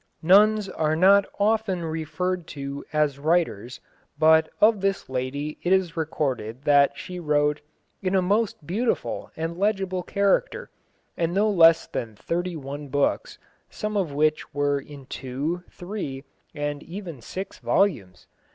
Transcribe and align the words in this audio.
Nuns 0.23 0.67
are 0.67 0.95
not 0.95 1.25
often 1.37 1.85
referred 1.85 2.47
to 2.57 2.83
as 2.91 3.19
writers, 3.19 3.79
but 4.17 4.49
of 4.59 4.81
this 4.81 5.09
lady 5.11 5.59
it 5.61 5.71
is 5.71 5.95
recorded 5.95 6.63
that 6.63 6.97
she 6.97 7.19
wrote 7.19 7.61
"in 8.01 8.15
a 8.15 8.21
most 8.23 8.65
beautiful 8.65 9.29
and 9.37 9.59
legible 9.59 10.01
character" 10.01 10.71
no 11.15 11.47
less 11.47 11.85
than 11.85 12.15
thirty 12.15 12.55
one 12.55 12.87
books, 12.87 13.37
some 13.69 13.95
of 13.95 14.11
which 14.11 14.51
were 14.55 14.79
in 14.79 15.05
two, 15.05 15.63
three, 15.69 16.23
and 16.55 16.81
even 16.81 17.21
six 17.21 17.59
volumes. 17.59 18.25